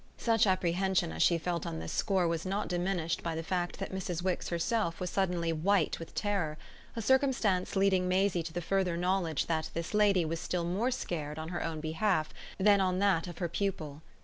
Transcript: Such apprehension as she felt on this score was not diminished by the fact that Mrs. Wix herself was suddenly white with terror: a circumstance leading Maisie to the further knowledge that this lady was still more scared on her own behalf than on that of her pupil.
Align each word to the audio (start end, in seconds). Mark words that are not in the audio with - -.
Such 0.17 0.47
apprehension 0.47 1.11
as 1.11 1.21
she 1.21 1.37
felt 1.37 1.63
on 1.67 1.77
this 1.77 1.91
score 1.91 2.27
was 2.27 2.43
not 2.43 2.67
diminished 2.67 3.21
by 3.21 3.35
the 3.35 3.43
fact 3.43 3.77
that 3.77 3.91
Mrs. 3.93 4.23
Wix 4.23 4.49
herself 4.49 4.99
was 4.99 5.11
suddenly 5.11 5.53
white 5.53 5.99
with 5.99 6.15
terror: 6.15 6.57
a 6.95 7.03
circumstance 7.03 7.75
leading 7.75 8.07
Maisie 8.07 8.41
to 8.41 8.51
the 8.51 8.61
further 8.63 8.97
knowledge 8.97 9.45
that 9.45 9.69
this 9.75 9.93
lady 9.93 10.25
was 10.25 10.39
still 10.39 10.63
more 10.63 10.89
scared 10.89 11.37
on 11.37 11.49
her 11.49 11.63
own 11.63 11.81
behalf 11.81 12.33
than 12.57 12.81
on 12.81 12.97
that 12.97 13.27
of 13.27 13.37
her 13.37 13.47
pupil. 13.47 14.01